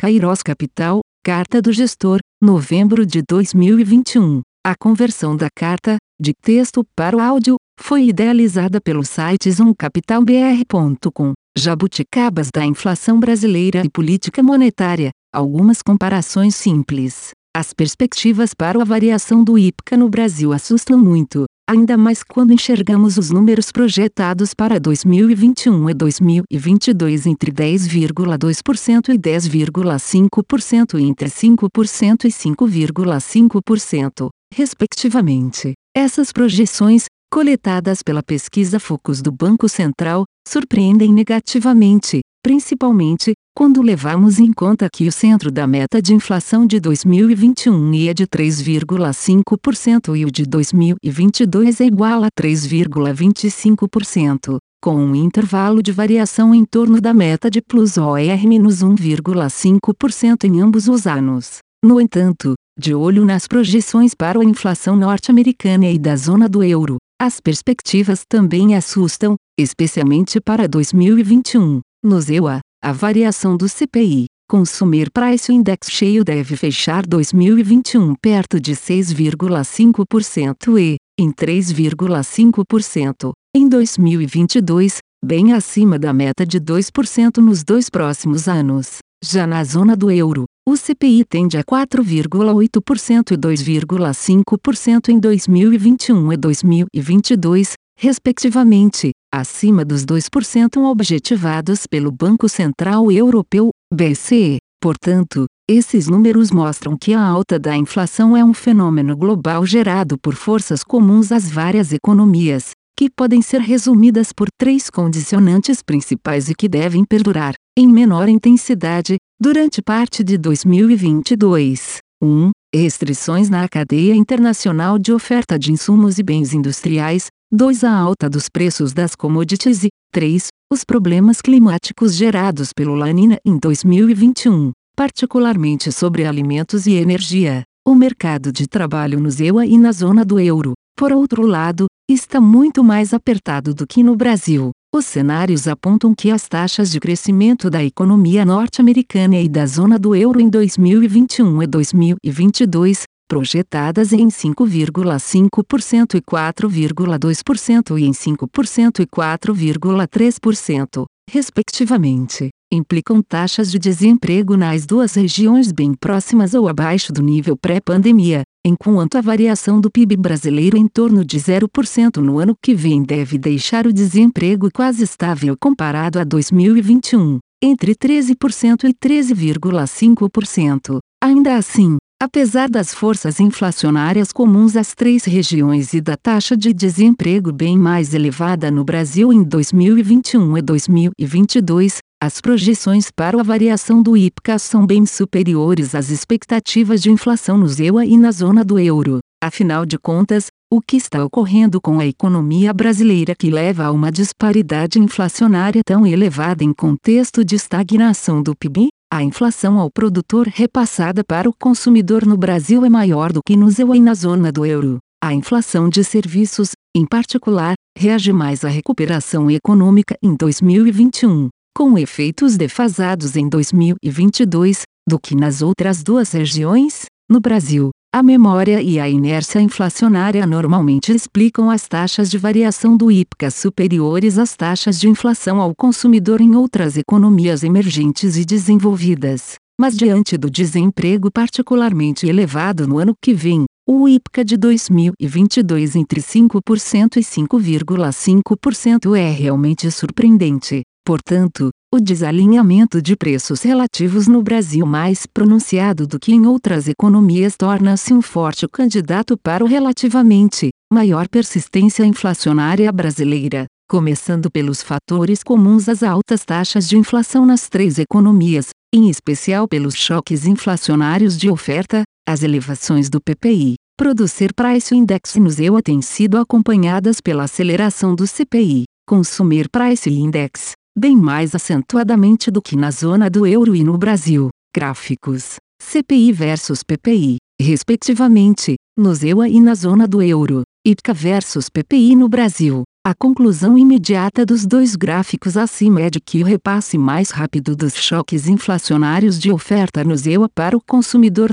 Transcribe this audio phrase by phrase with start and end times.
[0.00, 4.42] Kairos Capital, Carta do Gestor, novembro de 2021.
[4.64, 11.32] A conversão da carta, de texto para o áudio, foi idealizada pelo site zoomcapitalbr.com.
[11.58, 15.10] Jabuticabas da inflação brasileira e política monetária.
[15.34, 17.32] Algumas comparações simples.
[17.52, 23.18] As perspectivas para a variação do IPCA no Brasil assustam muito, ainda mais quando enxergamos
[23.18, 32.28] os números projetados para 2021 e 2022 entre 10,2% e 10,5% e entre 5% e
[32.28, 35.74] 5,5%, respectivamente.
[35.94, 44.50] Essas projeções, coletadas pela pesquisa Focus do Banco Central, surpreendem negativamente, principalmente, quando levamos em
[44.50, 50.30] conta que o centro da meta de inflação de 2021 ia de 3,5% e o
[50.30, 57.50] de 2022 é igual a 3,25%, com um intervalo de variação em torno da meta
[57.50, 61.58] de plus OR-1,5% em ambos os anos.
[61.84, 66.96] No entanto, de olho nas projeções para a inflação norte-americana e da zona do euro,
[67.20, 71.82] as perspectivas também assustam, especialmente para 2021.
[72.08, 78.72] No ZEUA, a variação do CPI, Consumer Price Index cheio deve fechar 2021 perto de
[78.72, 88.48] 6,5% e, em 3,5%, em 2022, bem acima da meta de 2% nos dois próximos
[88.48, 89.00] anos.
[89.22, 96.36] Já na zona do euro, o CPI tende a 4,8% e 2,5% em 2021 e
[96.38, 104.58] 2022, respectivamente, acima dos 2% objetivados pelo Banco Central Europeu, BCE.
[104.80, 110.34] Portanto, esses números mostram que a alta da inflação é um fenômeno global gerado por
[110.34, 116.68] forças comuns às várias economias, que podem ser resumidas por três condicionantes principais e que
[116.68, 121.98] devem perdurar, em menor intensidade, durante parte de 2022.
[122.22, 122.50] 1.
[122.74, 127.82] Restrições na cadeia internacional de oferta de insumos e bens industriais, 2.
[127.82, 130.48] A alta dos preços das commodities e 3.
[130.70, 137.62] Os problemas climáticos gerados pelo Lanina em 2021, particularmente sobre alimentos e energia.
[137.86, 142.38] O mercado de trabalho no ZEUA e na zona do euro, por outro lado, está
[142.38, 144.70] muito mais apertado do que no Brasil.
[144.94, 150.14] Os cenários apontam que as taxas de crescimento da economia norte-americana e da zona do
[150.14, 161.04] euro em 2021 e 2022 projetadas em 5,5% e 4,2% e em 5% e 4,3%,
[161.30, 168.42] respectivamente, implicam taxas de desemprego nas duas regiões bem próximas ou abaixo do nível pré-pandemia,
[168.66, 173.38] enquanto a variação do PIB brasileiro em torno de 0% no ano que vem deve
[173.38, 180.98] deixar o desemprego quase estável comparado a 2021, entre 13% e 13,5%.
[181.22, 187.52] Ainda assim, Apesar das forças inflacionárias comuns às três regiões e da taxa de desemprego
[187.52, 194.16] bem mais elevada no Brasil em 2021 e 2022, as projeções para a variação do
[194.16, 199.20] IPCA são bem superiores às expectativas de inflação no ZEUA e na zona do euro.
[199.40, 204.10] Afinal de contas, o que está ocorrendo com a economia brasileira que leva a uma
[204.10, 208.88] disparidade inflacionária tão elevada em contexto de estagnação do PIB?
[209.10, 213.70] A inflação ao produtor repassada para o consumidor no Brasil é maior do que no
[213.70, 214.98] ZEU e na zona do euro.
[215.24, 222.58] A inflação de serviços, em particular, reage mais à recuperação econômica em 2021, com efeitos
[222.58, 227.06] defasados em 2022, do que nas outras duas regiões.
[227.30, 233.10] No Brasil, a memória e a inércia inflacionária normalmente explicam as taxas de variação do
[233.12, 239.56] IPCA superiores às taxas de inflação ao consumidor em outras economias emergentes e desenvolvidas.
[239.78, 246.22] Mas diante do desemprego particularmente elevado no ano que vem, o IPCA de 2022 entre
[246.22, 250.80] 5% e 5,5% é realmente surpreendente.
[251.08, 257.56] Portanto, o desalinhamento de preços relativos no Brasil mais pronunciado do que em outras economias
[257.56, 265.88] torna-se um forte candidato para o relativamente maior persistência inflacionária brasileira, começando pelos fatores comuns
[265.88, 272.02] às altas taxas de inflação nas três economias, em especial pelos choques inflacionários de oferta,
[272.28, 278.26] as elevações do PPI, Producer Price Index no ZEUA têm sido acompanhadas pela aceleração do
[278.26, 283.96] CPI, Consumer Price Index, bem mais acentuadamente do que na zona do euro e no
[283.96, 284.48] Brasil.
[284.74, 290.62] Gráficos: CPI versus PPI, respectivamente, no ZEUA e na zona do euro.
[290.84, 292.82] IPCA versus PPI no Brasil.
[293.06, 297.94] A conclusão imediata dos dois gráficos acima é de que o repasse mais rápido dos
[297.94, 301.52] choques inflacionários de oferta no EUA para o consumidor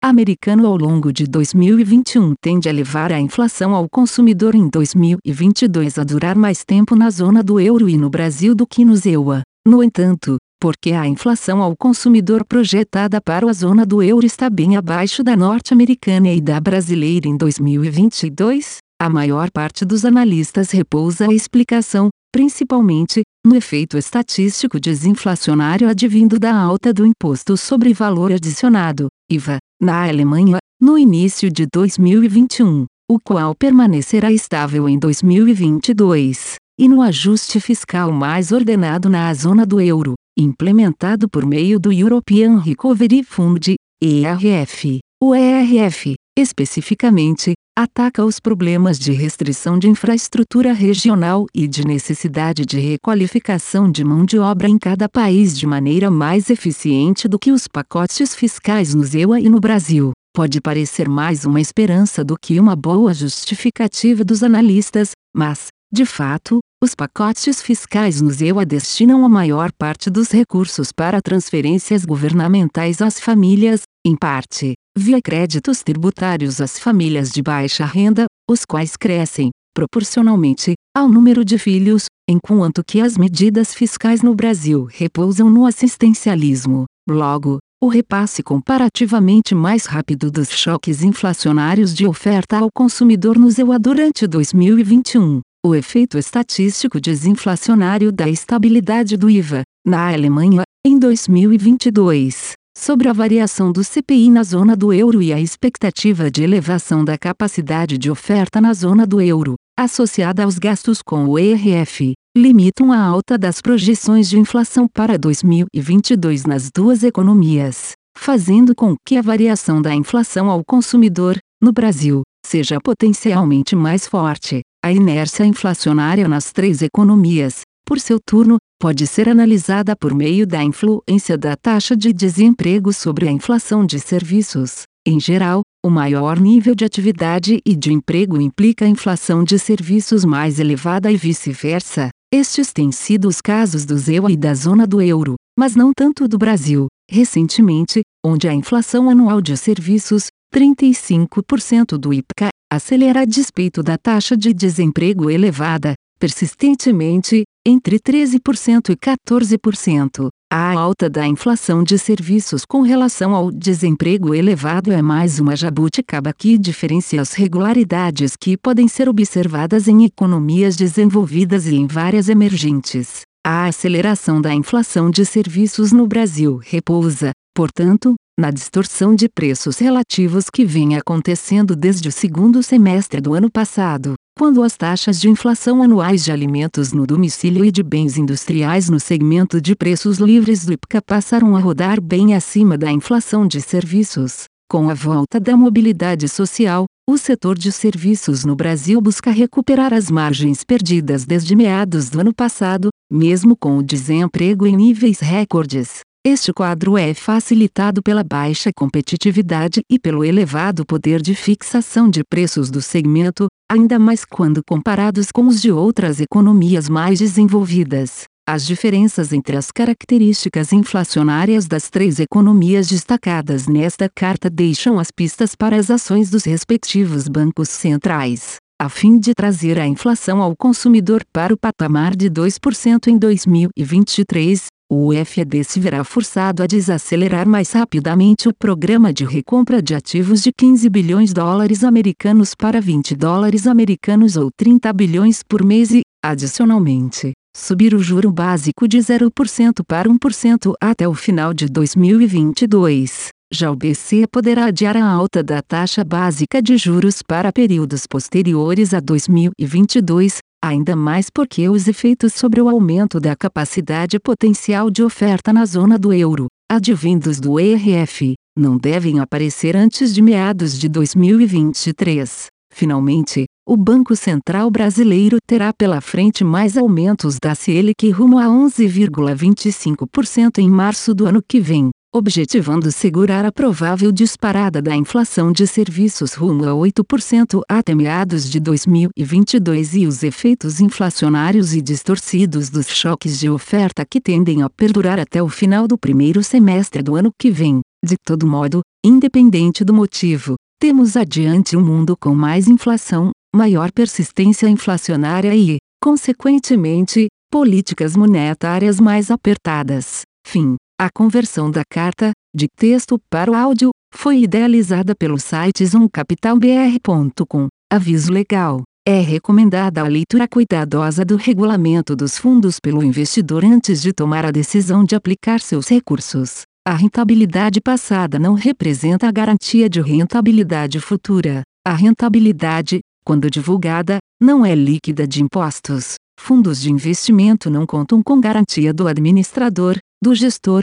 [0.00, 6.04] norte-americano ao longo de 2021 tende a levar a inflação ao consumidor em 2022 a
[6.04, 9.42] durar mais tempo na zona do euro e no Brasil do que no EUA.
[9.66, 14.76] No entanto, porque a inflação ao consumidor projetada para a zona do euro está bem
[14.76, 21.34] abaixo da norte-americana e da brasileira em 2022, a maior parte dos analistas repousa a
[21.34, 29.58] explicação, principalmente, no efeito estatístico desinflacionário advindo da alta do Imposto sobre Valor Adicionado, IVA,
[29.80, 37.60] na Alemanha, no início de 2021, o qual permanecerá estável em 2022, e no ajuste
[37.60, 44.98] fiscal mais ordenado na zona do euro, implementado por meio do European Recovery Fund, ERF.
[45.20, 52.76] O ERF, especificamente, ataca os problemas de restrição de infraestrutura regional e de necessidade de
[52.80, 57.68] requalificação de mão de obra em cada país de maneira mais eficiente do que os
[57.68, 60.10] pacotes fiscais no ZEUA e no Brasil.
[60.34, 66.58] Pode parecer mais uma esperança do que uma boa justificativa dos analistas, mas, de fato,
[66.82, 73.20] os pacotes fiscais no ZEUA destinam a maior parte dos recursos para transferências governamentais às
[73.20, 80.74] famílias, em parte, via créditos tributários às famílias de baixa renda, os quais crescem, proporcionalmente,
[80.94, 86.84] ao número de filhos, enquanto que as medidas fiscais no Brasil repousam no assistencialismo.
[87.08, 93.78] Logo, o repasse comparativamente mais rápido dos choques inflacionários de oferta ao consumidor no ZEUA
[93.78, 103.08] durante 2021, o efeito estatístico desinflacionário da estabilidade do IVA, na Alemanha, em 2022, sobre
[103.08, 107.98] a variação do CPI na zona do euro e a expectativa de elevação da capacidade
[107.98, 113.36] de oferta na zona do euro, associada aos gastos com o ERF, limitam a alta
[113.36, 119.92] das projeções de inflação para 2022 nas duas economias, fazendo com que a variação da
[119.92, 124.60] inflação ao consumidor, no Brasil, seja potencialmente mais forte.
[124.84, 130.62] A inércia inflacionária nas três economias, por seu turno, pode ser analisada por meio da
[130.62, 134.82] influência da taxa de desemprego sobre a inflação de serviços.
[135.06, 140.60] Em geral, o maior nível de atividade e de emprego implica inflação de serviços mais
[140.60, 142.10] elevada e vice-versa.
[142.32, 146.28] Estes têm sido os casos do ZEUA e da zona do euro, mas não tanto
[146.28, 146.86] do Brasil.
[147.10, 154.36] Recentemente, onde a inflação anual de serviços, 35% do IPCA, acelera a despeito da taxa
[154.36, 160.28] de desemprego elevada, persistentemente, entre 13% e 14%.
[160.50, 166.32] A alta da inflação de serviços com relação ao desemprego elevado é mais uma jabuticaba
[166.32, 173.20] que diferencia as regularidades que podem ser observadas em economias desenvolvidas e em várias emergentes.
[173.46, 180.46] A aceleração da inflação de serviços no Brasil repousa, portanto, na distorção de preços relativos
[180.48, 185.82] que vem acontecendo desde o segundo semestre do ano passado, quando as taxas de inflação
[185.82, 190.72] anuais de alimentos no domicílio e de bens industriais no segmento de preços livres do
[190.72, 194.44] IPCA passaram a rodar bem acima da inflação de serviços.
[194.70, 200.08] Com a volta da mobilidade social, o setor de serviços no Brasil busca recuperar as
[200.08, 206.02] margens perdidas desde meados do ano passado, mesmo com o desemprego em níveis recordes.
[206.30, 212.70] Este quadro é facilitado pela baixa competitividade e pelo elevado poder de fixação de preços
[212.70, 218.24] do segmento, ainda mais quando comparados com os de outras economias mais desenvolvidas.
[218.46, 225.54] As diferenças entre as características inflacionárias das três economias destacadas nesta carta deixam as pistas
[225.54, 231.22] para as ações dos respectivos bancos centrais, a fim de trazer a inflação ao consumidor
[231.32, 237.72] para o patamar de 2% em 2023, o FED se verá forçado a desacelerar mais
[237.72, 243.14] rapidamente o programa de recompra de ativos de 15 bilhões de dólares americanos para 20
[243.14, 249.82] dólares americanos ou 30 bilhões por mês e, adicionalmente, subir o juro básico de 0%
[249.86, 253.28] para 1% até o final de 2022.
[253.52, 258.92] Já o BC poderá adiar a alta da taxa básica de juros para períodos posteriores
[258.92, 265.50] a 2022, ainda mais porque os efeitos sobre o aumento da capacidade potencial de oferta
[265.52, 272.48] na zona do euro, advindos do ERF, não devem aparecer antes de meados de 2023.
[272.70, 280.58] Finalmente, o Banco Central Brasileiro terá pela frente mais aumentos da Selic rumo a 11,25%
[280.58, 286.32] em março do ano que vem, objetivando segurar a provável disparada da inflação de serviços
[286.32, 293.38] rumo a 8% até meados de 2022 e os efeitos inflacionários e distorcidos dos choques
[293.38, 297.50] de oferta que tendem a perdurar até o final do primeiro semestre do ano que
[297.50, 297.80] vem.
[298.04, 304.68] De todo modo, independente do motivo, temos adiante um mundo com mais inflação, maior persistência
[304.68, 310.22] inflacionária e, consequentemente, políticas monetárias mais apertadas.
[310.46, 310.76] Fim.
[311.00, 317.68] A conversão da carta, de texto para o áudio, foi idealizada pelo site zoomcapitalbr.com.
[317.88, 318.82] Aviso legal.
[319.06, 324.50] É recomendada a leitura cuidadosa do regulamento dos fundos pelo investidor antes de tomar a
[324.50, 326.62] decisão de aplicar seus recursos.
[326.84, 331.62] A rentabilidade passada não representa a garantia de rentabilidade futura.
[331.86, 336.16] A rentabilidade, quando divulgada, não é líquida de impostos.
[336.40, 340.82] Fundos de investimento não contam com garantia do administrador, do gestor,